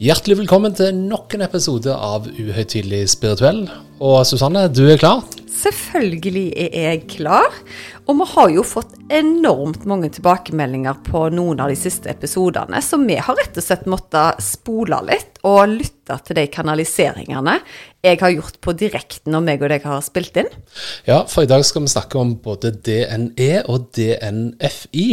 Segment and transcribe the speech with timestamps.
[0.00, 3.66] Hjertelig velkommen til nok en episode av Uhøytidelig spirituell.
[4.00, 5.18] Og Susanne, du er klar?
[5.52, 7.58] Selvfølgelig er jeg klar.
[8.06, 12.96] Og vi har jo fått enormt mange tilbakemeldinger på noen av de siste episodene, så
[13.02, 17.58] vi har rett og slett måttet spole litt og lytte til de kanaliseringene
[18.00, 20.48] jeg har gjort på direkten når meg og deg har spilt inn.
[21.04, 25.10] Ja, for i dag skal vi snakke om både DNE og DNFI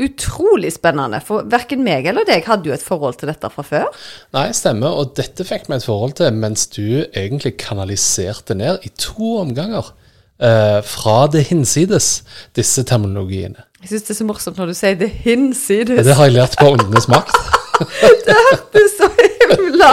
[0.00, 1.20] utrolig spennende.
[1.24, 3.88] For verken meg eller deg hadde jo et forhold til dette fra før.
[4.36, 4.96] Nei, stemmer.
[4.96, 9.92] Og dette fikk vi et forhold til mens du egentlig kanaliserte ned i to omganger.
[10.40, 12.22] Eh, fra det hinsides,
[12.56, 13.66] disse terminologiene.
[13.82, 16.00] Jeg syns det er så morsomt når du sier det hinsides.
[16.06, 17.36] Det har jeg lært på Åndenes makt.
[18.26, 19.09] det hørtes så
[19.56, 19.90] himla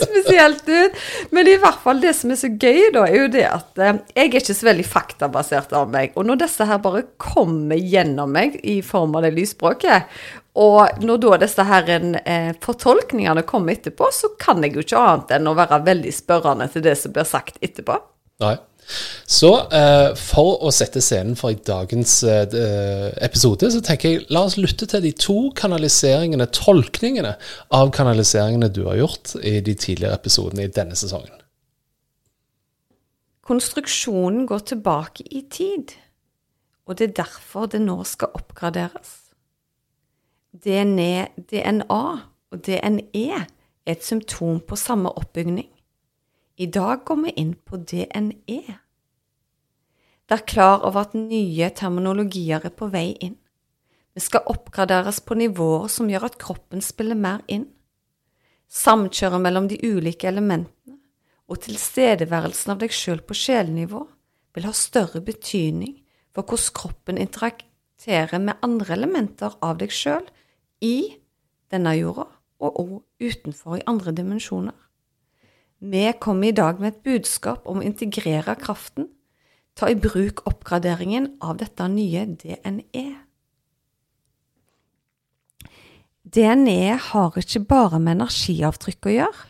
[0.00, 1.00] spesielt ut.
[1.30, 3.98] Men i hvert fall det som er så gøy, da, er jo det at eh,
[4.14, 6.14] jeg er ikke så veldig faktabasert av meg.
[6.16, 10.08] Og når disse her bare kommer gjennom meg i form av det lysspråket,
[10.52, 15.38] og når da disse her eh, fortolkningene kommer etterpå, så kan jeg jo ikke annet
[15.38, 17.96] enn å være veldig spørrende til det som blir sagt etterpå.
[18.42, 18.58] Nei.
[19.26, 24.44] Så eh, for å sette scenen for i dagens eh, episode, så tenker jeg la
[24.48, 27.36] oss lytte til de to kanaliseringene, tolkningene
[27.72, 31.32] av kanaliseringene du har gjort i de tidligere episodene i denne sesongen.
[33.42, 35.96] Konstruksjonen går tilbake i tid,
[36.86, 39.16] og det er derfor det nå skal oppgraderes.
[40.52, 42.04] DNA, DNA
[42.52, 43.46] og DNE er
[43.88, 45.71] et symptom på samme oppbygning.
[46.62, 48.76] I dag går vi inn på DNE.
[50.30, 53.34] Vær klar over at nye terminologier er på vei inn.
[54.14, 57.64] Vi skal oppgraderes på nivåer som gjør at kroppen spiller mer inn.
[58.70, 61.00] Samkjøret mellom de ulike elementene
[61.50, 64.04] og tilstedeværelsen av deg sjøl på sjelnivå
[64.54, 65.96] vil ha større betydning
[66.30, 70.30] for hvordan kroppen interakterer med andre elementer av deg sjøl
[70.84, 71.18] i
[71.72, 72.28] denne jorda
[72.62, 74.76] og også utenfor i andre dimensjoner.
[75.82, 79.08] Vi kommer i dag med et budskap om å integrere kraften,
[79.74, 83.06] ta i bruk oppgraderingen av dette nye DNE.
[86.22, 89.48] DNE har ikke bare med energiavtrykk å gjøre,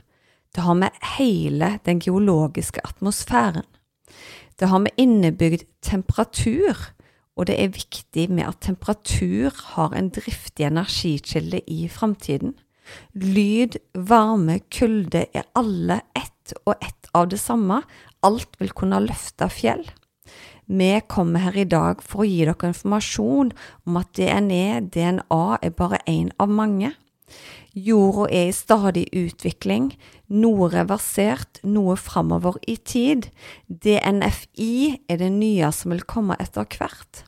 [0.57, 3.69] det har med hele den geologiske atmosfæren.
[4.57, 6.81] Det har med innebygd temperatur,
[7.37, 12.57] og det er viktig med at temperatur har en driftig energikilde i framtiden.
[13.15, 17.83] Lyd, varme, kulde er alle ett og ett av det samme.
[18.23, 19.85] Alt vil kunne løfte fjell.
[20.67, 23.51] Vi kommer her i dag for å gi dere informasjon
[23.87, 26.93] om at DNA, DNA er bare én av mange.
[27.73, 29.93] Jorda er i stadig utvikling,
[30.29, 33.31] noe reversert, noe framover i tid.
[33.67, 34.73] DNFI
[35.09, 37.25] er det nye som vil komme etter hvert.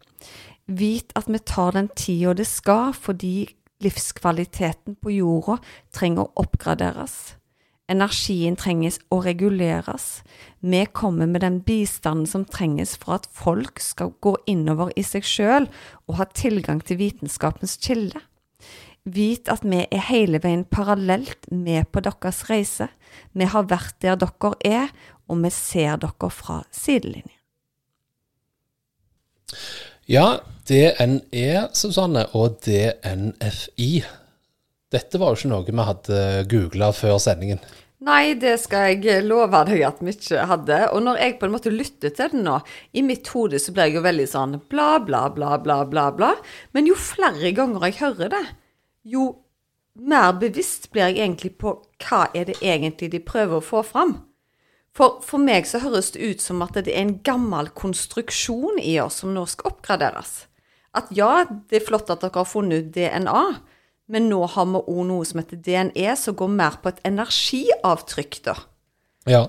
[0.69, 3.49] Vit at vi tar den tida det skal, fordi
[3.85, 5.61] livskvaliteten på jorda
[5.95, 7.35] trenger å oppgraderes.
[7.91, 10.23] Energien trenges å reguleres.
[10.65, 15.27] Vi kommer med den bistanden som trenges for at folk skal gå innover i seg
[15.29, 15.69] sjøl
[16.09, 18.23] og ha tilgang til vitenskapens kilde.
[19.05, 22.89] Vit at vi er hele veien parallelt med på deres reise.
[23.37, 24.89] Vi har vært der dere er,
[25.29, 27.37] og vi ser dere fra sidelinjen.
[30.05, 34.03] Ja, DNE, Susanne, og DNFI.
[34.93, 36.19] Dette var jo ikke noe vi hadde
[36.51, 37.63] googla før sendingen.
[38.05, 40.81] Nei, det skal jeg love deg at vi ikke hadde.
[40.93, 42.59] Og når jeg på en måte lytter til den nå,
[42.93, 46.35] i mitt hode så blir jeg jo veldig sånn bla, bla, bla, bla, bla, bla.
[46.77, 48.45] Men jo flere ganger jeg hører det,
[49.09, 49.31] jo
[49.95, 54.19] mer bevisst blir jeg egentlig på hva er det egentlig de prøver å få fram.
[54.95, 58.95] For, for meg så høres det ut som at det er en gammel konstruksjon i
[59.03, 60.45] oss som nå skal oppgraderes.
[60.95, 63.43] At ja, det er flott at dere har funnet ut DNA,
[64.15, 68.41] men nå har vi òg noe som heter DNE, som går mer på et energiavtrykk,
[68.47, 68.55] da.
[69.27, 69.43] Ja.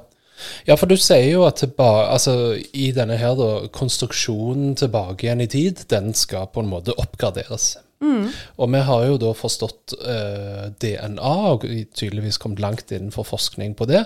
[0.66, 5.44] ja for du sier jo at tilbake, altså, i denne her da, konstruksjonen tilbake igjen
[5.46, 7.76] i tid, den skal på en måte oppgraderes.
[8.02, 8.32] Mm.
[8.62, 13.88] Og vi har jo da forstått uh, DNA, og tydeligvis kommet langt innenfor forskning på
[13.92, 14.06] det.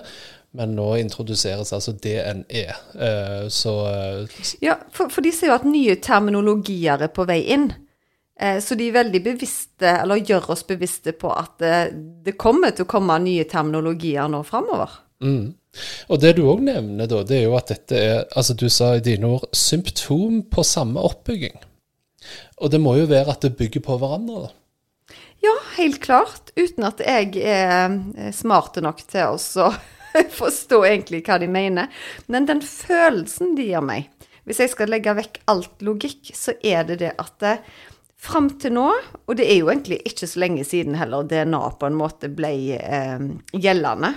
[0.58, 2.64] Men nå introduseres altså DNE.
[2.94, 7.44] Uh, så uh, Ja, for, for, de sier jo at nye terminologier er på vei
[7.54, 7.70] inn.
[8.40, 11.90] Eh, så de er veldig bevisste, eller gjør oss bevisste på at eh,
[12.24, 14.94] det kommer til å komme nye terminologier nå framover.
[15.20, 15.50] Mm.
[16.08, 18.94] Og det du òg nevner, da, det er jo at dette er, altså du sa
[18.96, 21.60] i dine ord, symptom på samme oppbygging.
[22.64, 24.56] Og det må jo være at det bygger på hverandre, da.
[25.44, 26.50] Ja, helt klart.
[26.56, 27.94] Uten at jeg er
[28.36, 29.38] smart nok til å
[30.40, 32.02] forstå egentlig hva de mener.
[32.30, 34.10] Men den følelsen de gir meg,
[34.48, 37.56] hvis jeg skal legge vekk alt logikk, så er det det at det,
[38.20, 38.88] fram til nå,
[39.24, 42.50] og det er jo egentlig ikke så lenge siden heller DNA på en måte ble
[42.76, 43.22] eh,
[43.56, 44.10] gjeldende,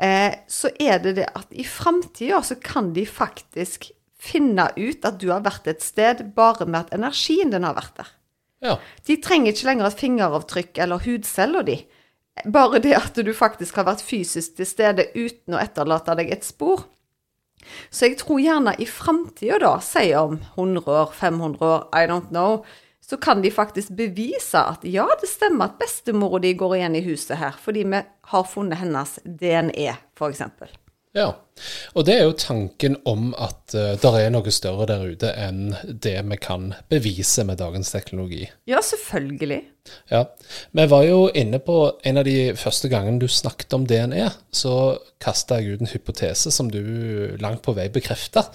[0.00, 3.90] eh, så er det det at i framtida så kan de faktisk
[4.24, 7.98] finne ut at du har vært et sted bare med at energien din har vært
[8.00, 8.14] der.
[8.64, 8.78] Ja.
[9.04, 11.76] De trenger ikke lenger et fingeravtrykk eller hudceller, de.
[12.50, 16.46] Bare det at du faktisk har vært fysisk til stede uten å etterlate deg et
[16.46, 16.88] spor.
[17.94, 22.32] Så jeg tror gjerne i framtida, da, si om 100 år, 500 år, I don't
[22.34, 22.64] know,
[23.04, 27.04] så kan de faktisk bevise at ja, det stemmer at bestemora di går igjen i
[27.04, 28.00] huset her, fordi vi
[28.32, 30.42] har funnet hennes DNE, f.eks.
[31.14, 31.28] Ja,
[31.94, 35.76] og det er jo tanken om at uh, det er noe større der ute enn
[35.86, 38.48] det vi kan bevise med dagens teknologi.
[38.66, 39.60] Ja, selvfølgelig.
[40.10, 40.24] Ja,
[40.74, 44.96] Vi var jo inne på en av de første gangene du snakket om DNA, så
[45.22, 46.82] kasta jeg ut en hypotese som du
[47.38, 48.48] langt på vei bekrefta.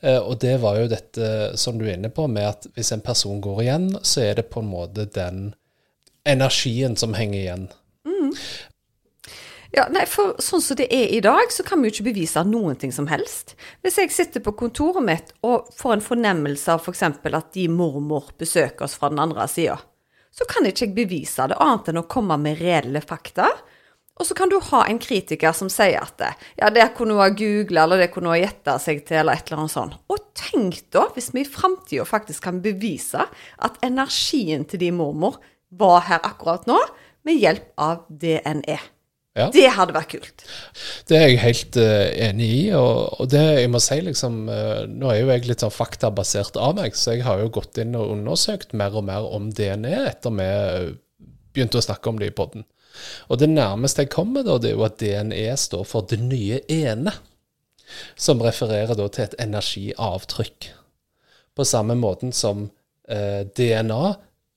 [0.00, 2.94] Uh, eh, og det var jo dette som du er inne på, med at hvis
[2.96, 5.50] en person går igjen, så er det på en måte den
[6.24, 7.68] energien som henger igjen.
[8.08, 8.32] Mm.
[9.76, 12.40] Ja, nei, for Sånn som det er i dag, så kan vi jo ikke bevise
[12.48, 13.54] noen ting som helst.
[13.84, 17.04] Hvis jeg sitter på kontoret mitt og får en fornemmelse av f.eks.
[17.20, 19.76] For at de mormor besøker oss fra den andre sida,
[20.32, 23.50] så kan ikke jeg bevise det annet enn å komme med reelle fakta.
[24.18, 26.22] Og så kan du ha en kritiker som sier at
[26.58, 29.38] ja, det kunne hun ha googla, eller det kunne hun ha gjetta seg til, eller
[29.38, 29.98] et eller annet sånt.
[30.10, 35.38] Og tenk da, hvis vi i framtida faktisk kan bevise at energien til de mormor
[35.78, 36.80] var her akkurat nå,
[37.28, 38.78] med hjelp av DNE.
[39.36, 39.48] Ja.
[39.54, 40.44] Det hadde vært kult.
[41.08, 42.62] Det er jeg helt uh, enig i.
[42.76, 46.58] Og, og, det jeg må si, liksom uh, Nå er jo jeg litt sånn faktabasert
[46.58, 49.94] av meg, så jeg har jo gått inn og undersøkt mer og mer om DNA
[50.08, 50.90] etter vi uh,
[51.54, 52.66] begynte å snakke om det i poden.
[53.30, 56.62] Og det nærmeste jeg kommer, da, det er jo at DNE står for det nye
[56.72, 57.14] ene.
[58.20, 60.66] Som refererer da til et energiavtrykk.
[61.56, 62.66] På samme måten som
[63.08, 64.02] DNA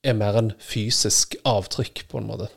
[0.03, 2.49] er mer en fysisk avtrykk, på en måte.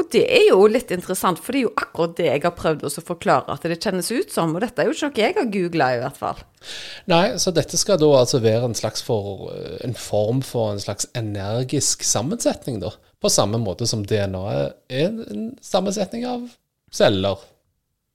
[0.00, 2.86] Og det er jo litt interessant, for det er jo akkurat det jeg har prøvd
[2.88, 4.54] å forklare at det kjennes ut som.
[4.56, 6.40] Og dette er jo ikke noe jeg har googla, i hvert fall.
[7.10, 9.50] Nei, så dette skal da altså være en slags for,
[9.84, 12.94] en form for en slags energisk sammensetning, da.
[13.20, 14.70] På samme måte som DNA er
[15.04, 16.48] en sammensetning av
[16.96, 17.42] celler.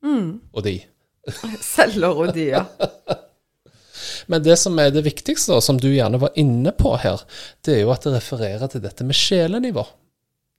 [0.06, 0.32] Mm.
[0.54, 0.80] Og de.
[1.76, 2.66] celler og de, ja.
[4.32, 7.22] Men det som er det viktigste, da, som du gjerne var inne på her,
[7.66, 9.86] det er jo at det refererer til dette med sjelenivå.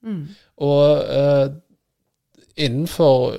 [0.06, 0.22] Mm.
[0.64, 1.46] Og eh,
[2.56, 3.36] innenfor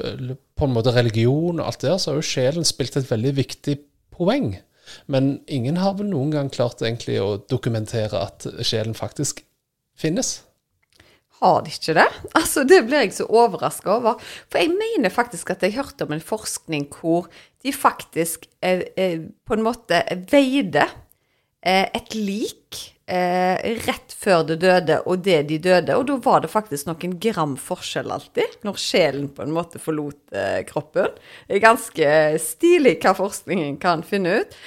[0.58, 3.78] på en måte religion og alt der, så har jo sjelen spilt et veldig viktig
[4.14, 4.56] poeng.
[5.12, 9.44] Men ingen har vel noen gang klart egentlig å dokumentere at sjelen faktisk
[10.00, 10.42] finnes.
[11.38, 12.08] Har de ikke det?
[12.38, 14.22] Altså, Det blir jeg så overraska over.
[14.50, 17.28] For jeg mener faktisk at jeg hørte om en forskning hvor
[17.64, 20.88] de faktisk eh, eh, på en måte veide
[21.62, 25.96] eh, et lik eh, rett før det døde og det de døde.
[25.96, 30.36] Og da var det faktisk noen gram forskjell alltid, når sjelen på en måte forlot
[30.36, 31.16] eh, kroppen.
[31.48, 34.58] Det er ganske stilig hva forskningen kan finne ut.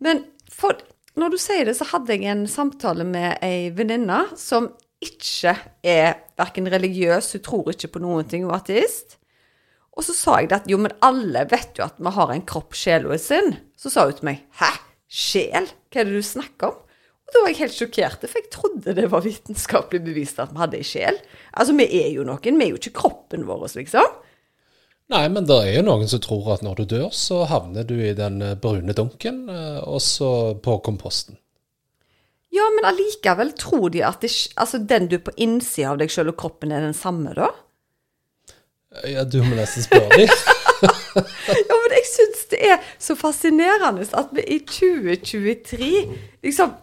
[0.00, 0.80] Men for,
[1.20, 5.54] når du sier det, så hadde jeg en samtale med ei venninne som ikke
[5.86, 9.16] er verken religiøs, hun tror ikke på noen ting, hun er ateist.
[9.96, 12.76] Og så sa jeg at jo, men alle vet jo at vi har en kropp,
[12.76, 13.56] sjel og et.
[13.80, 14.70] Så sa hun til meg hæ,
[15.10, 15.66] sjel?
[15.90, 16.78] Hva er det du snakker om?
[17.30, 20.58] Og da var jeg helt sjokkert, for jeg trodde det var vitenskapelig bevist at vi
[20.58, 21.18] hadde ei sjel.
[21.54, 24.16] Altså, vi er jo noen, vi er jo ikke kroppen vår, liksom.
[25.14, 27.94] Nei, men det er jo noen som tror at når du dør, så havner du
[28.02, 31.38] i den eh, brune dunken, eh, og så på komposten.
[32.50, 36.10] Ja, men allikevel tror de at det, altså, den du er på innsida av deg
[36.10, 37.52] sjøl og kroppen er den samme, da?
[39.06, 40.34] Ja, du må nesten spørre dem.
[41.70, 45.90] ja, men jeg syns det er så fascinerende at vi i 2023
[46.42, 46.74] liksom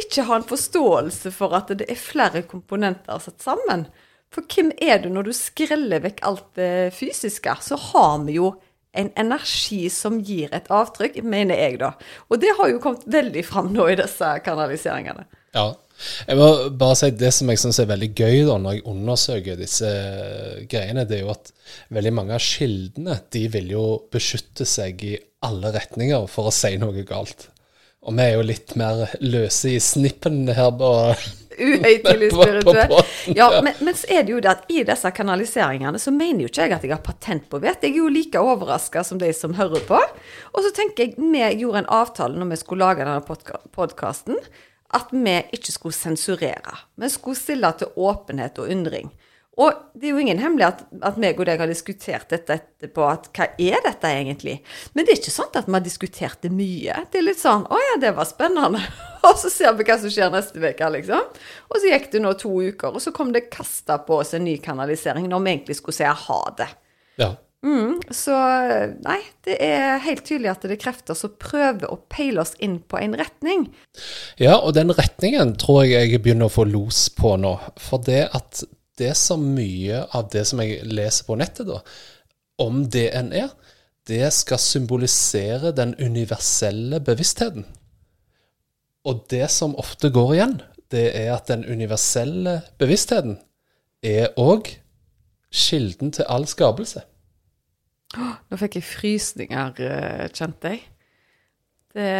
[0.00, 3.86] ikke ha en forståelse for at det er flere komponenter satt sammen.
[4.34, 7.54] For hvem er du når du skreller vekk alt det fysiske?
[7.62, 8.56] Så har vi jo
[8.94, 11.94] en energi som gir et avtrykk, mener jeg, da.
[12.30, 15.26] Og det har jo kommet veldig fram nå i disse kanaliseringene.
[15.54, 15.72] Ja.
[16.26, 19.58] Jeg må bare si Det som jeg syns er veldig gøy da, når jeg undersøker
[19.60, 19.90] disse
[20.70, 21.52] greiene, det er jo at
[21.94, 25.14] veldig mange av kildene de vil jo beskytte seg i
[25.46, 27.46] alle retninger for å si noe galt.
[28.04, 30.74] Og vi er jo litt mer løse i snippen her.
[31.54, 32.92] Uhøytidelig På- på spirituell.
[33.36, 33.62] Ja, ja.
[33.64, 36.66] men, men så er det jo det at i disse kanaliseringene så mener jo ikke
[36.66, 37.82] jeg at jeg har patent på vett.
[37.86, 40.00] Jeg er jo like overraska som de som hører på.
[40.52, 44.40] Og så tenker jeg vi gjorde en avtale når vi skulle lage denne podkasten,
[44.94, 46.76] at vi ikke skulle sensurere.
[47.00, 49.08] Vi skulle stille til åpenhet og undring.
[49.60, 53.04] Og det er jo ingen hemmelighet at, at meg og deg har diskutert dette etterpå,
[53.06, 54.56] at hva er dette egentlig?
[54.96, 56.98] Men det er ikke sånn at vi har diskutert det mye.
[57.12, 58.82] Det er litt sånn å ja, det var spennende.
[59.28, 61.30] Og så ser vi hva som skjer neste uke, liksom.
[61.70, 64.44] Og så gikk det nå to uker, og så kom det kasta på oss en
[64.44, 66.68] ny kanalisering når vi egentlig skulle si ha det.
[67.22, 67.30] Ja.
[68.12, 68.34] Så
[69.04, 72.76] nei, det er helt tydelig at det er krefter som prøver å peile oss inn
[72.84, 73.70] på en retning.
[74.40, 77.56] Ja, og den retningen tror jeg jeg begynner å få los på nå.
[77.80, 78.64] For det at
[78.98, 81.80] det så mye av det som jeg leser på nettet da,
[82.62, 83.48] om DNE,
[84.06, 87.64] det skal symbolisere den universelle bevisstheten.
[89.04, 90.54] Og det som ofte går igjen,
[90.92, 93.38] det er at den universelle bevisstheten
[94.04, 94.68] er òg
[95.54, 97.02] kilden til all skapelse.
[98.14, 100.82] Nå fikk jeg frysninger, eh, kjente jeg.
[101.94, 102.10] Det,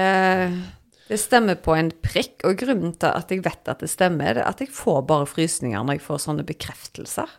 [1.08, 4.46] det stemmer på en prikk, og grunnen til at jeg vet at det stemmer, er
[4.48, 7.32] at jeg får bare frysninger når jeg får sånne bekreftelser.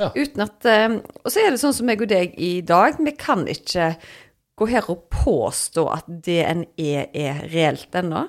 [0.00, 0.08] Ja.
[0.16, 3.12] Uten at eh, Og så er det sånn som meg og deg i dag, vi
[3.18, 3.92] kan ikke
[4.60, 8.26] gå her og påstå at DNE er reelt ennå.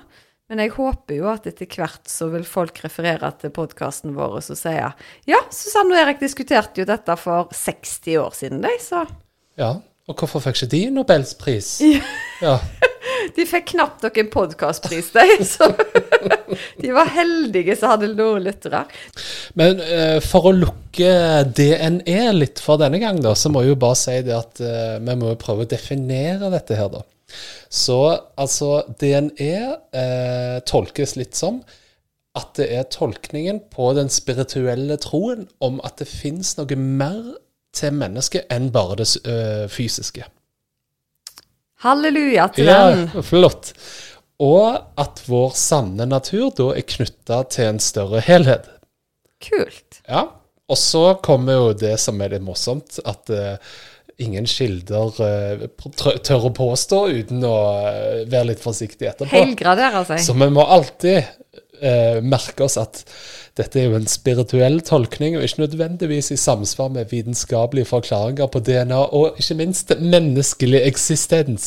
[0.52, 4.44] Men jeg håper jo at etter hvert så vil folk referere til podkasten vår og
[4.44, 4.92] så sier
[5.28, 9.06] ja, Susanne og Erik diskuterte jo dette for 60 år siden, de, så
[9.60, 9.78] Ja,
[10.10, 11.76] og hvorfor fikk ikke de Nobels pris?
[12.42, 12.58] Ja.
[13.36, 15.44] De fikk knapt nok en podkastpris, de.
[15.46, 15.68] Så
[16.82, 18.82] de var heldige som hadde noen lyttere.
[19.58, 21.12] Men uh, for å lukke
[21.54, 24.98] DNE litt for denne gang, da, så må jeg jo bare si det at uh,
[24.98, 27.04] vi må prøve å definere dette her, da.
[27.72, 27.98] Så
[28.36, 29.54] altså, DNE
[29.96, 31.62] eh, tolkes litt som
[32.36, 37.22] at det er tolkningen på den spirituelle troen om at det fins noe mer
[37.72, 40.26] til mennesket enn bare det eh, fysiske.
[41.82, 43.22] Halleluja til Ja, den.
[43.26, 43.72] flott.
[44.42, 48.68] Og at vår sanne natur da er knytta til en større helhet.
[49.42, 50.00] Kult.
[50.08, 50.28] Ja,
[50.70, 53.74] og så kommer jo det som er litt morsomt, at uh,
[54.22, 55.66] ingen kilder uh,
[56.22, 59.30] tør å påstå uten å uh, være litt forsiktig etterpå.
[59.34, 60.22] Helgradere seg.
[60.26, 61.38] Så vi må alltid
[62.22, 63.00] merke oss at
[63.58, 68.62] dette er jo en spirituell tolkning, og ikke nødvendigvis i samsvar med vitenskapelige forklaringer på
[68.64, 71.66] DNA, og ikke minst menneskelig eksistens.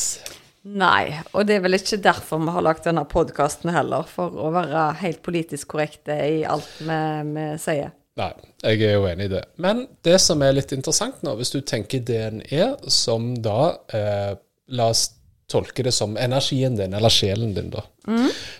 [0.65, 4.49] Nei, og det er vel ikke derfor vi har lagt denne podkasten heller, for å
[4.55, 6.97] være helt politisk korrekte i alt vi,
[7.35, 7.93] vi sier.
[8.15, 8.31] Nei,
[8.63, 9.43] jeg er jo enig i det.
[9.61, 14.33] Men det som er litt interessant nå, hvis du tenker DNE som da eh,
[14.73, 15.11] La oss
[15.55, 17.85] tolke det som energien din, eller sjelen din, da.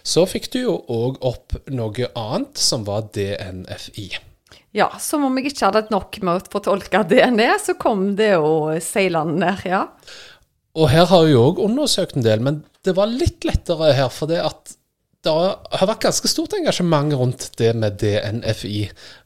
[0.04, 4.10] Så fikk du jo òg opp noe annet, som var DNFI.
[4.76, 8.74] Ja, som om jeg ikke hadde nok med å fortolke DNE, så kom det jo
[8.84, 9.86] seilende ned, ja.
[10.76, 14.28] Og her har jo òg undersøkt en del, men det var litt lettere her, for
[14.28, 14.76] det at
[15.26, 18.82] det har vært ganske stort engasjement rundt det med DNFI.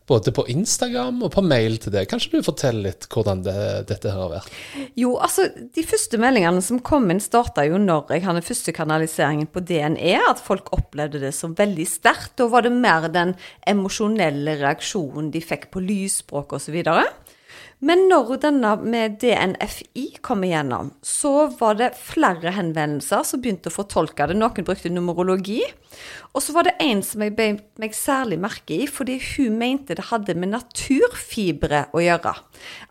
[0.09, 2.07] Både på Instagram og på mail til deg.
[2.09, 3.57] Kanskje du forteller litt hvordan det,
[3.91, 4.55] dette har vært?
[4.97, 9.51] Jo, altså, de første meldingene som kom inn, starta jo når jeg hadde første kanaliseringen
[9.53, 12.35] på DNE, at folk opplevde det som veldig sterkt.
[12.41, 13.35] Da var det mer den
[13.69, 16.81] emosjonelle reaksjonen de fikk på lysspråk osv.
[17.79, 23.75] Men når denne med DNFI kom igjennom, så var det flere henvendelser som begynte å
[23.77, 24.35] fortolke det.
[24.35, 25.61] Noen brukte numerologi.
[26.35, 29.95] Og så var det en som jeg beit meg særlig merke i, fordi hun mente
[29.95, 32.35] det hadde med naturfibre å gjøre.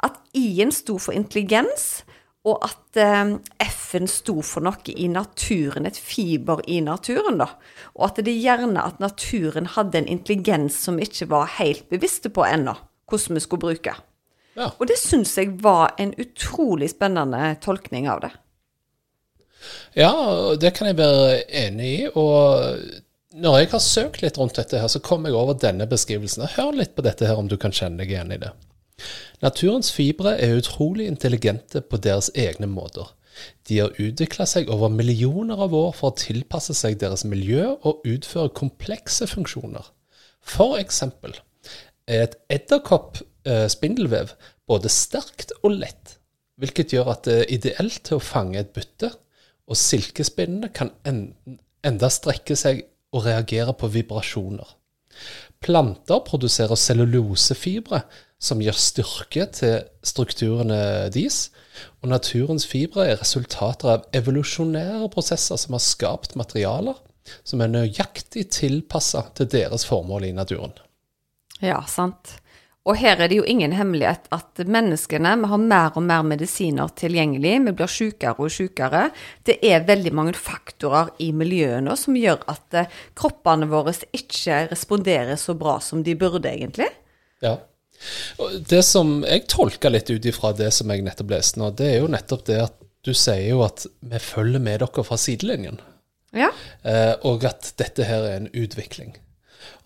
[0.09, 2.07] At I-en sto for intelligens,
[2.49, 3.37] og at eh,
[3.69, 7.53] F-en sto for noe i naturen, et fiber i naturen, da.
[7.99, 12.33] Og at det gjerne at naturen hadde en intelligens som vi ikke var helt bevisste
[12.33, 12.79] på ennå,
[13.11, 14.01] hvordan vi skulle bruke.
[14.59, 14.73] Ja.
[14.75, 18.33] Og det syns jeg var en utrolig spennende tolkning av det.
[19.99, 20.13] Ja,
[20.59, 22.01] det kan jeg være enig i.
[22.11, 26.49] Og når jeg har søkt litt rundt dette, her, så kom jeg over denne beskrivelsen.
[26.57, 28.51] Hør litt på dette her, om du kan kjenne deg igjen i det.
[29.45, 33.13] Naturens fibre er utrolig intelligente på deres egne måter.
[33.71, 38.03] De har utvikla seg over millioner av år for å tilpasse seg deres miljø og
[38.09, 39.93] utføre komplekse funksjoner.
[40.43, 41.37] For eksempel
[42.09, 44.33] er et edderkopp-spindelvev
[44.69, 46.17] både sterkt og lett,
[46.59, 49.13] hvilket gjør at det er ideelt til å fange et bytte,
[49.69, 54.75] og silkespinnene kan enda strekke seg og reagere på vibrasjoner.
[55.65, 58.03] Planter produserer cellulosefibre,
[58.39, 61.49] som gir styrke til strukturene deres,
[62.03, 66.99] og naturens fibre er resultater av evolusjonære prosesser som har skapt materialer
[67.45, 70.75] som er nøyaktig tilpassa til deres formål i naturen.
[71.65, 72.39] Ja, sant.
[72.89, 76.89] Og her er det jo ingen hemmelighet at menneskene vi har mer og mer medisiner
[76.97, 77.59] tilgjengelig.
[77.67, 79.09] Vi blir sykere og sykere.
[79.45, 84.63] Det er veldig mange faktorer i miljøet nå som gjør at eh, kroppene våre ikke
[84.71, 86.89] responderer så bra som de burde, egentlig.
[87.45, 87.59] Ja.
[88.71, 92.01] Det som jeg tolker litt ut ifra det som jeg nettopp leste nå, det er
[92.01, 95.81] jo nettopp det at du sier jo at vi følger med dere fra sidelinjen.
[96.37, 96.51] Ja.
[96.89, 99.17] Eh, og at dette her er en utvikling.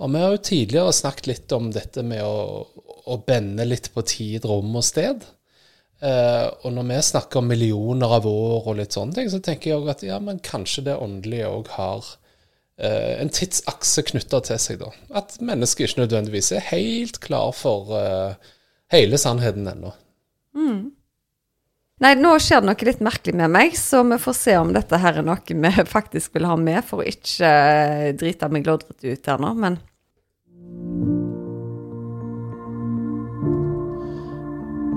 [0.01, 2.65] Og vi har jo tidligere snakket litt om dette med å,
[3.07, 5.25] å bende litt på tid, rom og sted.
[6.03, 9.71] Eh, og når vi snakker om millioner av år og litt sånne ting, så tenker
[9.71, 12.09] jeg òg at ja, men kanskje det åndelige òg har
[12.83, 14.91] eh, en tidsakse knytta til seg, da.
[15.23, 18.51] At mennesket ikke nødvendigvis er helt klar for eh,
[18.95, 19.95] hele sannheten ennå.
[22.03, 24.99] Nei, nå skjer det noe litt merkelig med meg, så vi får se om dette
[24.99, 29.07] her er noe vi faktisk vil ha med, for å ikke eh, drite meg loddrett
[29.07, 29.81] ut her nå, men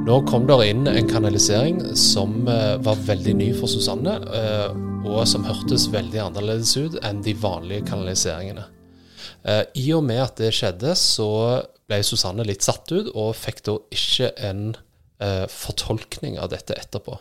[0.05, 4.73] Nå kom der inn en kanalisering som eh, var veldig ny for Susanne, eh,
[5.05, 8.65] og som hørtes veldig annerledes ut enn de vanlige kanaliseringene.
[9.77, 11.27] I og med at det skjedde, så
[11.85, 14.71] ble Susanne litt satt ut, og fikk da ikke en
[15.23, 17.19] eh, fortolkning av dette etterpå.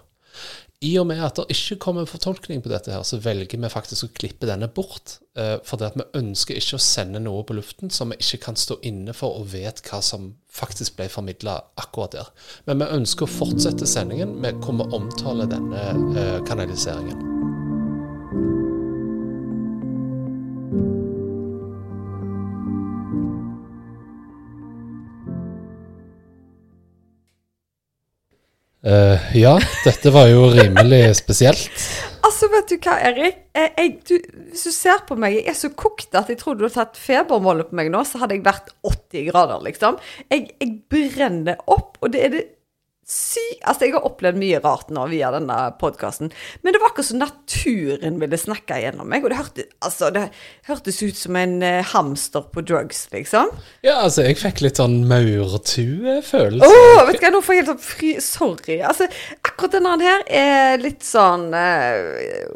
[0.84, 4.04] I og med at det ikke kommer fortolkning på dette, her, så velger vi faktisk
[4.06, 5.18] å klippe denne bort.
[5.38, 8.42] Eh, for det at vi ønsker ikke å sende noe på luften som vi ikke
[8.48, 12.32] kan stå inne for og vet hva som faktisk ble formidla akkurat der.
[12.68, 15.86] Men vi ønsker å fortsette sendingen med hvor vi omtaler denne
[16.18, 17.33] eh, kanaliseringen.
[28.84, 31.70] Eh, ja, dette var jo rimelig spesielt.
[32.24, 33.38] Altså, vet du hva, Erik?
[33.56, 36.58] Jeg, jeg, du, hvis du ser på meg, jeg er så kokt at jeg tror
[36.58, 39.96] du har tatt febermålet på meg nå, så hadde jeg vært 80 grader, liksom.
[40.28, 42.44] Jeg, jeg brenner opp, og det er det
[43.04, 43.42] sy...
[43.62, 46.30] Altså, jeg har opplevd mye rart nå via denne podkasten,
[46.64, 50.24] men det var akkurat som naturen ville snakke gjennom meg, og det, hørte, altså, det
[50.68, 53.52] hørtes ut som en eh, hamster på drugs, liksom.
[53.84, 56.70] Ja, altså, jeg fikk litt sånn maurtue-følelse.
[56.70, 58.78] Åh, vet du hva, nå får jeg helt sånn fri Sorry.
[58.86, 59.08] Altså,
[59.44, 62.48] akkurat denne her er litt sånn eh,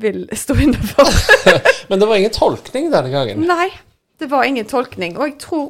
[0.00, 1.10] Vil stå inne for.
[1.90, 3.42] Men det var ingen tolkning denne gangen.
[3.48, 3.68] Nei,
[4.22, 5.18] det var ingen tolkning.
[5.18, 5.68] Og jeg tror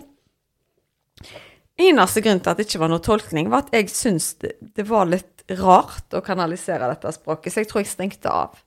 [1.81, 4.85] Eneste grunn til at det ikke var noe tolkning, var at jeg syntes det, det
[4.89, 8.59] var litt rart å kanalisere dette språket, så jeg tror jeg stengte av.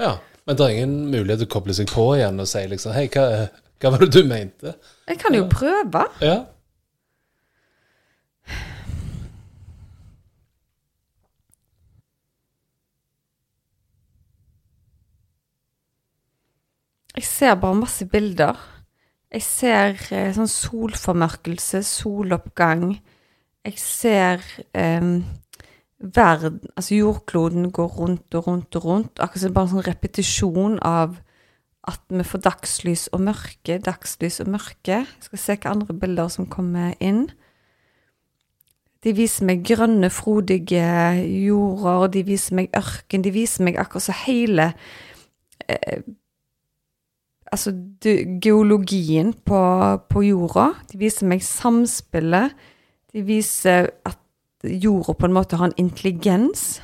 [0.00, 2.94] Ja, Men det er ingen mulighet til å koble seg på igjen og si liksom
[2.96, 3.50] Hei, hva,
[3.82, 4.72] hva var det du mente?
[5.10, 6.06] Jeg kan jo prøve.
[6.24, 6.38] Ja.
[17.20, 18.56] Jeg ser bare masse bilder.
[19.30, 22.96] Jeg ser eh, sånn solformørkelse, soloppgang.
[23.66, 24.42] Jeg ser
[24.74, 25.20] eh,
[26.00, 29.20] verden Altså jordkloden går rundt og rundt og rundt.
[29.20, 31.20] Akkurat som bare en sånn repetisjon av
[31.90, 35.02] at vi får dagslys og mørke, dagslys og mørke.
[35.04, 37.28] Jeg skal se hvilke andre bilder som kommer inn.
[39.00, 40.84] De viser meg grønne, frodige
[41.24, 44.66] jorder, de viser meg ørken, de viser meg akkurat så hele
[45.64, 46.02] eh,
[47.50, 49.60] altså du, geologien på,
[50.10, 50.70] på jorda.
[50.90, 52.54] De viser meg samspillet.
[53.10, 54.18] De viser at
[54.64, 56.80] jorda på en måte har en intelligens.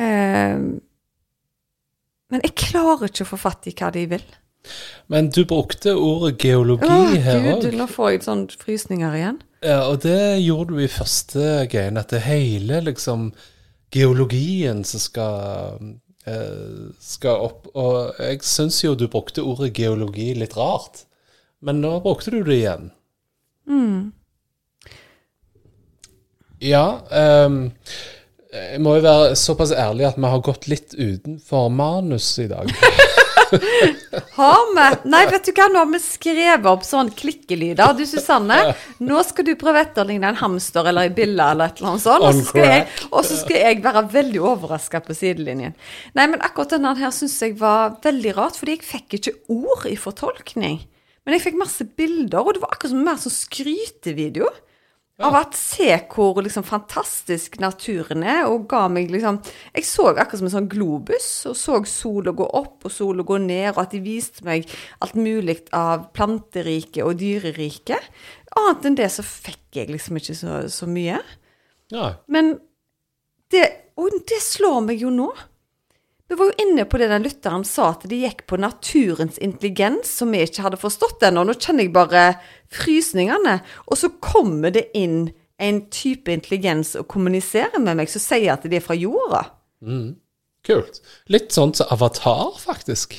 [0.00, 0.56] Eh,
[2.30, 4.26] men jeg klarer ikke å få fatt i hva de vil.
[5.10, 7.64] Men du brukte ordet geologi Åh, her òg.
[7.74, 9.40] nå får jeg sånn frysninger igjen.
[9.64, 13.30] Ja, og det gjorde du i første greien, at det hele liksom
[13.92, 15.80] geologien som skal
[17.00, 17.68] skal opp.
[17.74, 21.04] Og jeg syns jo du brukte ordet geologi litt rart,
[21.64, 22.90] men nå brukte du det igjen.
[26.60, 27.00] Ja.
[27.10, 27.72] Um,
[28.50, 32.72] jeg må jo være såpass ærlig at vi har gått litt utenfor manus i dag.
[34.36, 34.84] Har vi?
[35.10, 37.94] Nei, vet du hva, nå har vi skrevet opp sånn klikkelyder.
[37.98, 38.58] Du Susanne,
[39.02, 42.04] nå skal du prøve å etterligne en hamster eller ei bille eller et eller annet
[42.04, 42.26] sånt.
[42.26, 45.76] Og så skal jeg, så skal jeg være veldig overraska på sidelinjen.
[46.18, 49.86] Nei, men akkurat denne her syns jeg var veldig rart, fordi jeg fikk ikke ord
[49.90, 50.80] i fortolkning.
[51.26, 54.48] Men jeg fikk masse bilder, og det var akkurat som mer sånn skrytevideo.
[55.20, 59.40] Av at se hvor liksom fantastisk naturen er, og ga meg liksom
[59.74, 63.36] Jeg så akkurat som en sånn globus, og så sola gå opp og sola gå
[63.44, 64.68] ned, og at de viste meg
[65.04, 68.08] alt mulig av planteriket og dyreriket.
[68.56, 71.20] Annet enn det så fikk jeg liksom ikke så, så mye.
[71.92, 72.14] Ja.
[72.30, 72.56] Men
[73.50, 73.66] det
[74.00, 75.26] Og det slår meg jo nå.
[76.30, 80.12] Vi var jo inne på det den lytteren sa, at de gikk på naturens intelligens,
[80.20, 81.42] som vi ikke hadde forstått ennå.
[81.42, 82.24] Nå kjenner jeg bare
[82.70, 83.56] frysningene.
[83.90, 88.62] Og så kommer det inn en type intelligens og kommuniserer med meg som sier at
[88.62, 89.42] de er fra jorda.
[90.70, 91.00] Kult.
[91.34, 93.16] Litt sånn som Avatar, faktisk.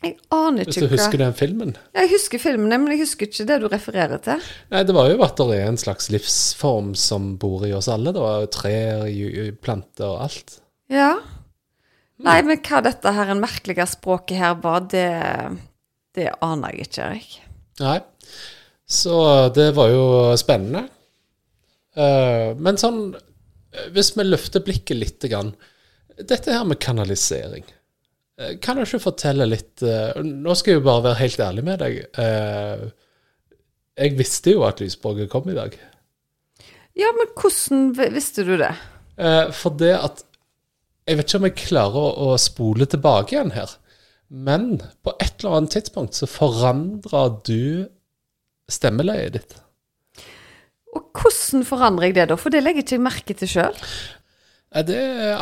[0.00, 1.74] Jeg aner ikke Hvis du husker den filmen.
[1.92, 4.40] Jeg husker filmen, men jeg husker ikke det du refererer til.
[4.72, 8.16] Nei, det var jo at det er en slags livsform som bor i oss alle.
[8.16, 9.04] Det var jo trær,
[9.60, 10.56] planter og alt.
[10.88, 11.18] Ja.
[12.20, 15.06] Nei, men hva dette her en merkelige språket her var, det,
[16.16, 17.36] det aner jeg ikke, Erik.
[17.80, 17.98] Nei.
[18.90, 19.14] Så
[19.56, 20.04] det var jo
[20.40, 20.84] spennende.
[21.96, 23.14] Eh, men sånn,
[23.94, 25.54] hvis vi løfter blikket litt grann,
[26.20, 27.64] Dette her med kanalisering.
[28.36, 31.64] eh, Kan du ikke fortelle litt eh, Nå skal jeg jo bare være helt ærlig
[31.64, 32.00] med deg.
[34.00, 35.78] Jeg visste jo at lysspråket kom i dag.
[36.98, 38.74] Ja, men hvordan visste du det?
[39.56, 40.22] For det at
[41.08, 43.72] Jeg vet ikke om jeg klarer å, å spole tilbake igjen her,
[44.30, 47.88] men på et eller annet tidspunkt så forandrer du
[48.70, 49.58] stemmeleiet ditt.
[50.94, 52.38] Og hvordan forandrer jeg det, da?
[52.38, 53.78] For det legger ikke jeg merke til sjøl.
[54.70, 54.90] Er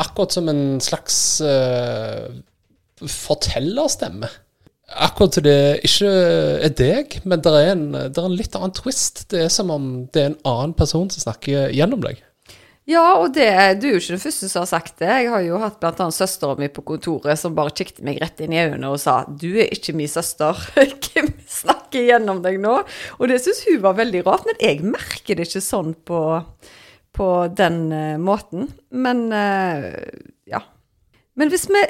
[0.01, 2.29] akkurat som en slags uh,
[3.05, 4.31] fortellerstemme?
[4.89, 6.13] Akkurat til det ikke
[6.65, 9.27] er deg, men det er, en, det er en litt annen twist.
[9.29, 12.23] Det er som om det er en annen person som snakker gjennom deg.
[12.89, 13.45] Ja, og det,
[13.83, 15.11] du er jo ikke den første som har sagt det.
[15.11, 18.55] Jeg har jo hatt annet søstera mi på kontoret som bare kikket meg rett inn
[18.55, 20.57] i øynene og sa 'Du er ikke min søster'.
[21.05, 22.79] Hvem snakker gjennom deg nå?
[23.21, 26.23] Og det syns hun var veldig rart, men jeg merker det ikke sånn på,
[27.13, 27.29] på
[27.61, 28.73] den uh, måten.
[28.89, 29.93] Men uh,
[30.49, 30.65] ja.
[31.37, 31.85] Men hvis vi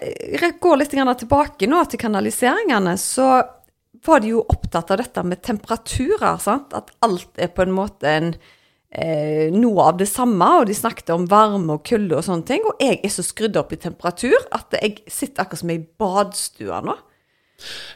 [0.59, 3.39] går litt tilbake nå til kanaliseringene, så
[4.03, 6.43] var de jo opptatt av dette med temperaturer.
[6.43, 6.75] sant?
[6.75, 8.35] At alt er på en måte en
[8.93, 12.65] eh, noe av det samme, og de snakket om varme og kulde og sånne ting.
[12.69, 16.83] Og jeg er så skrudd opp i temperatur at jeg sitter akkurat som i badstue
[16.87, 16.97] nå.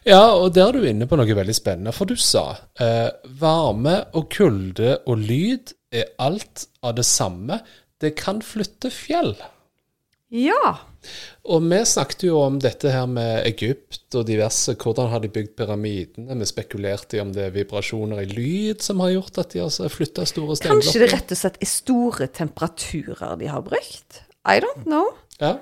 [0.03, 2.49] Ja, og der er du inne på noe veldig spennende, for du sa
[2.83, 7.61] eh, varme og kulde og lyd er alt av det samme.
[8.03, 9.37] Det kan flytte fjell.
[10.33, 10.77] Ja.
[11.53, 14.73] Og vi snakket jo om dette her med Egypt og diverse.
[14.81, 16.37] Hvordan har de bygd pyramidene?
[16.41, 19.93] Vi spekulerte i om det er vibrasjoner i lyd som har gjort at de har
[19.93, 24.23] flytta store Kanskje det rett og slett er store temperaturer de har brukt?
[24.49, 25.13] I don't know.
[25.43, 25.59] Ja.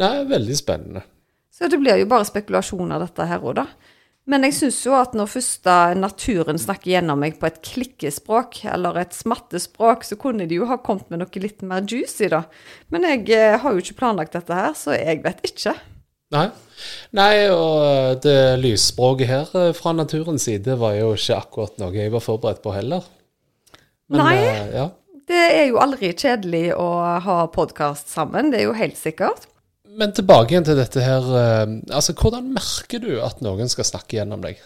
[0.00, 1.04] Nei, veldig spennende.
[1.54, 3.66] Så det blir jo bare spekulasjoner dette her òg, da.
[4.28, 8.60] Men jeg syns jo at når først da naturen snakker gjennom meg på et klikkespråk,
[8.68, 12.44] eller et smattespråk, så kunne de jo ha kommet med noe litt mer juicy, da.
[12.92, 15.74] Men jeg eh, har jo ikke planlagt dette her, så jeg vet ikke.
[16.30, 16.46] Nei.
[17.16, 22.12] Nei, og det lysspråket her eh, fra naturens side var jo ikke akkurat noe jeg
[22.14, 23.08] var forberedt på heller.
[24.10, 24.36] Men, Nei.
[24.44, 24.88] eh, Ja.
[25.30, 26.88] Det er jo aldri kjedelig å
[27.22, 29.44] ha podkast sammen, det er jo helt sikkert.
[29.98, 31.24] Men tilbake igjen til dette her.
[31.36, 34.60] eh, Altså, hvordan merker du at noen skal snakke gjennom deg?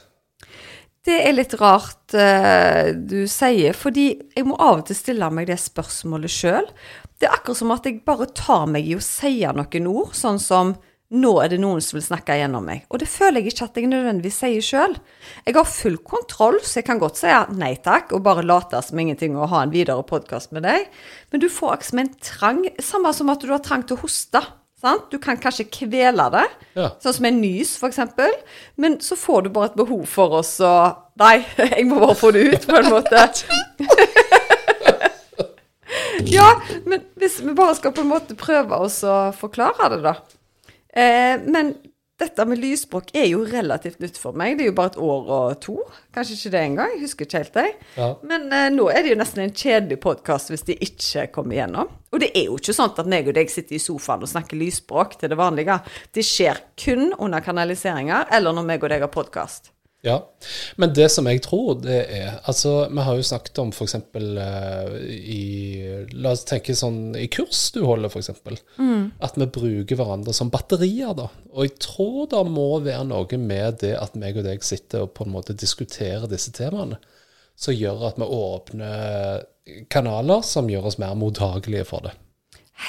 [1.05, 5.51] Det er litt rart uh, du sier, fordi jeg må av og til stille meg
[5.51, 6.69] det spørsmålet sjøl.
[7.21, 10.41] Det er akkurat som at jeg bare tar meg i å si noen ord, sånn
[10.41, 10.73] som
[11.15, 12.89] 'nå er det noen som vil snakke gjennom meg'.
[12.89, 14.97] Og det føler jeg ikke at jeg nødvendigvis sier sjøl.
[15.45, 18.99] Jeg har full kontroll, så jeg kan godt si nei takk, og bare late som
[18.99, 20.89] ingenting og ha en videre podkast med deg.
[21.31, 24.01] Men du får akkurat som en trang, samme som at du har trang til å
[24.01, 24.41] hoste.
[24.85, 25.07] Sant?
[25.09, 26.45] Du kan kanskje kvele det.
[26.77, 26.91] Ja.
[27.01, 28.35] Sånn som en nys, eksempel.
[28.77, 30.75] Men så får du bare et behov for oss å
[31.15, 33.21] Nei, jeg må bare få det ut, på en måte.
[36.37, 36.49] ja,
[36.91, 40.17] men hvis vi bare skal på en måte prøve oss å forklare det, da.
[40.91, 41.71] Eh, men
[42.23, 44.55] dette med lysspråk er jo relativt nytt for meg.
[44.55, 45.75] Det er jo bare et år og to.
[46.15, 46.95] Kanskje ikke det engang.
[47.01, 47.75] Husker ikke helt jeg.
[47.99, 48.09] Ja.
[48.31, 51.91] Men uh, nå er det jo nesten en kjedelig podkast hvis de ikke kommer igjennom.
[52.15, 54.61] Og det er jo ikke sånn at meg og deg sitter i sofaen og snakker
[54.61, 55.81] lysspråk til det vanlige.
[56.15, 59.74] Det skjer kun under kanaliseringer eller når meg og deg har podkast.
[60.05, 60.19] Ja,
[60.77, 63.95] men det som jeg tror det er Altså, vi har jo snakket om f.eks.
[64.13, 65.45] Uh, i
[66.13, 68.29] La oss tenke sånn i kurs du holder, f.eks.
[68.77, 69.15] Mm.
[69.25, 71.31] At vi bruker hverandre som batterier, da.
[71.55, 75.15] Og jeg tror det må være noe med det at meg og deg sitter og
[75.17, 77.01] på en måte diskuterer disse temaene,
[77.57, 79.49] som gjør at vi åpner
[79.89, 82.13] kanaler som gjør oss mer mottagelige for det.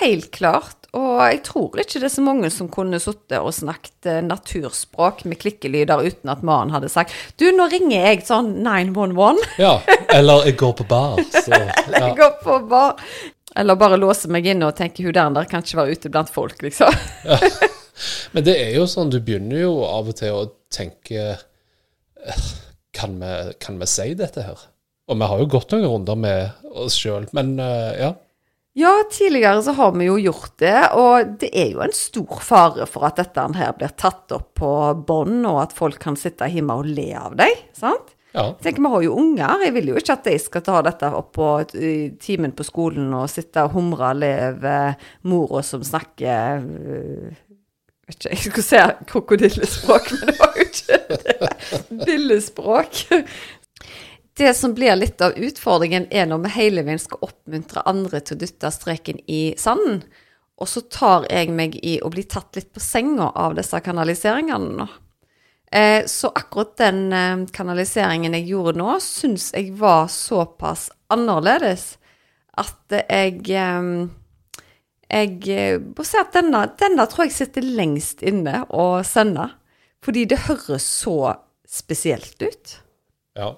[0.02, 0.85] Helt klart.
[0.96, 5.26] Og jeg tror ikke det er så mange som kunne sittet og snakket eh, naturspråk
[5.28, 9.44] med klikkelyder uten at mannen hadde sagt Du, nå ringer jeg sånn 911.
[9.60, 9.78] Ja,
[10.18, 11.20] eller jeg går på bar.
[11.34, 12.12] Så, Jeg ja.
[12.16, 13.02] går på bar.
[13.56, 16.32] Eller bare låser meg inne og tenker hun der, der kan ikke være ute blant
[16.32, 16.92] folk, liksom.
[18.36, 22.48] Men det er jo sånn, du begynner jo av og til å tenke eh,
[22.96, 23.32] kan vi,
[23.64, 24.66] kan vi si dette her?
[25.12, 28.12] Og vi har jo gått noen runder med oss sjøl, men eh, ja.
[28.78, 32.84] Ja, tidligere så har vi jo gjort det, og det er jo en stor fare
[32.92, 34.72] for at dette her blir tatt opp på
[35.08, 38.12] bånd, og at folk kan sitte hjemme og le av deg, sant?
[38.36, 38.50] Ja.
[38.50, 41.08] Jeg tenker, Vi har jo unger, jeg vil jo ikke at de skal ta dette
[41.08, 41.50] opp på
[42.20, 47.32] timen på skolen og sitte og humre og le over mora som snakker øh,
[48.08, 52.06] vet ikke, Jeg skulle si krokodillespråk, men det var jo ikke det.
[52.06, 53.06] Billespråk.
[54.38, 58.36] Det som blir litt av utfordringen, er når vi hele veien skal oppmuntre andre til
[58.36, 60.02] å dytte streken i sanden.
[60.60, 64.76] Og så tar jeg meg i å bli tatt litt på senga av disse kanaliseringene
[64.82, 64.90] nå.
[65.72, 71.96] Eh, så akkurat den eh, kanaliseringen jeg gjorde nå, syns jeg var såpass annerledes
[72.60, 73.90] at jeg eh,
[75.16, 79.52] Jeg må si at denne, denne tror jeg sitter lengst inne å sende.
[80.04, 81.36] Fordi det høres så
[81.70, 82.80] spesielt ut.
[83.36, 83.50] Ja,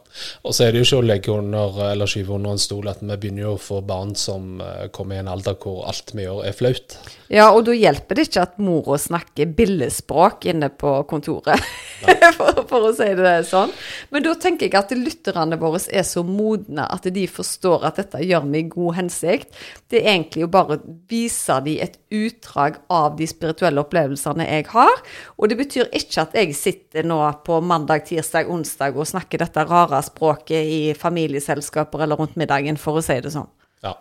[0.41, 3.03] og så er det jo ikke å legge under eller skyve under en stol at
[3.03, 6.23] vi begynner jo å få barn som eh, kommer i en alder hvor alt vi
[6.25, 6.95] gjør er flaut.
[7.29, 11.61] Ja, og da hjelper det ikke at mora snakker billespråk inne på kontoret,
[12.39, 13.75] for, for å si det sånn.
[14.15, 18.23] Men da tenker jeg at lytterne våre er så modne at de forstår at dette
[18.25, 19.53] gjør vi i god hensikt.
[19.91, 20.79] Det er egentlig å bare
[21.11, 25.05] vise dem et utdrag av de spirituelle opplevelsene jeg har.
[25.37, 29.66] Og det betyr ikke at jeg sitter nå på mandag, tirsdag, onsdag og snakker dette
[29.69, 33.49] rare språket i familieselskaper eller rundt middagen, for å si det sånn.
[33.85, 33.95] Ja.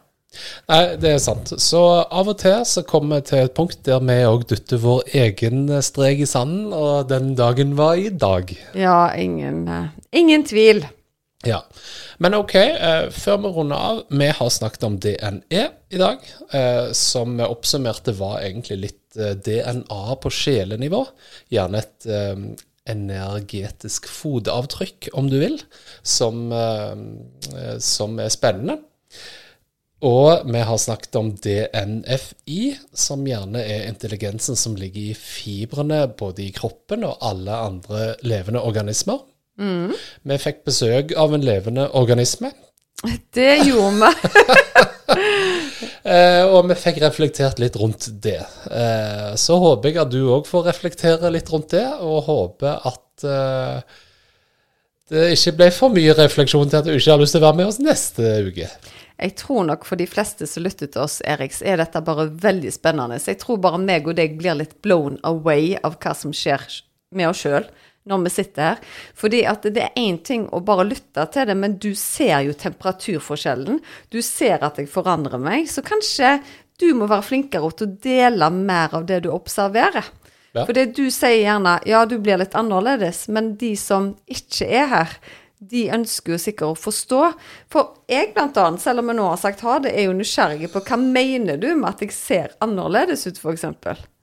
[0.70, 1.54] Nei, det er sant.
[1.62, 5.16] Så av og til så kommer vi til et punkt der vi òg dytter vår
[5.26, 8.52] egen strek i sanden, og den dagen var i dag.
[8.78, 10.84] Ja, ingen, eh, ingen tvil.
[11.46, 11.60] Ja.
[12.18, 14.02] Men OK, eh, før vi runder av.
[14.10, 20.16] Vi har snakket om DNE i dag, eh, som oppsummerte var egentlig litt eh, DNA
[20.22, 21.04] på sjelenivå.
[21.52, 22.34] Gjerne et eh,
[22.90, 25.58] energetisk fotavtrykk, om du vil,
[26.02, 28.78] som, eh, som er spennende.
[30.06, 36.44] Og vi har snakket om DNFI, som gjerne er intelligensen som ligger i fibrene både
[36.44, 39.24] i kroppen og alle andre levende organismer.
[40.22, 42.52] Vi fikk besøk av en levende organisme,
[43.04, 44.30] Det gjorde vi.
[46.10, 48.40] eh, og vi fikk reflektert litt rundt det.
[48.70, 53.26] Eh, så håper jeg at du òg får reflektere litt rundt det, og håper at
[53.28, 54.02] eh,
[55.12, 57.60] det ikke ble for mye refleksjon til at du ikke har lyst til å være
[57.60, 58.70] med oss neste uke.
[59.16, 62.26] Jeg tror nok for de fleste som lytter til oss, Erik, så er dette bare
[62.42, 63.20] veldig spennende.
[63.22, 66.64] Så jeg tror bare meg og deg blir litt blown away av hva som skjer
[67.16, 67.68] med oss sjøl
[68.06, 68.84] når vi sitter her.
[69.18, 72.54] Fordi at det er én ting å bare lytte til det, men du ser jo
[72.58, 73.80] temperaturforskjellen.
[74.12, 75.66] Du ser at jeg forandrer meg.
[75.70, 76.38] Så kanskje
[76.80, 80.06] du må være flinkere til å dele mer av det du observerer.
[80.56, 80.64] Ja.
[80.64, 84.88] For det du sier gjerne ja, du blir litt annerledes, men de som ikke er
[84.92, 85.18] her,
[85.56, 87.22] de ønsker jo sikkert å forstå.
[87.72, 90.70] For jeg, blant annet, selv om jeg nå har sagt ha det, er jo nysgjerrig
[90.72, 93.66] på hva mener du med at jeg ser annerledes ut, f.eks.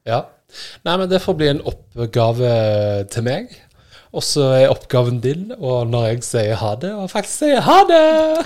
[0.09, 0.23] Ja.
[0.85, 2.49] Nei, men det får bli en oppgave
[3.13, 3.55] til meg.
[4.13, 7.79] Og så er oppgaven din, og når jeg sier ha det, og faktisk sier ha
[7.89, 8.01] det!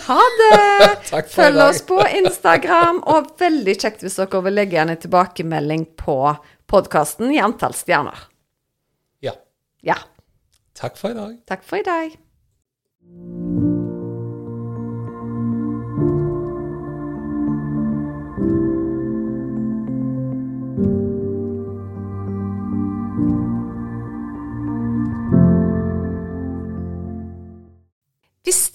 [0.06, 1.26] Ha det!
[1.36, 6.18] Følg oss på Instagram, og veldig kjekt hvis dere vil legge igjen en tilbakemelding på
[6.72, 8.30] podkasten i antall stjerner.
[9.20, 9.36] Ja.
[9.84, 10.00] Ja.
[10.78, 11.36] Takk for i dag.
[11.52, 12.16] Takk for i dag.